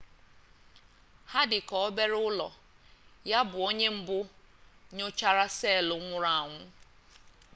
ha 1.31 1.41
dị 1.49 1.59
ka 1.67 1.75
obere 1.87 2.17
ụlọ 2.27 2.47
ya 3.29 3.39
bụ 3.49 3.57
onye 3.67 3.87
mbụ 3.97 4.17
nyochara 4.95 5.45
seelụ 5.57 5.95
nwụrụ 6.05 6.29
anwụ 6.39 6.59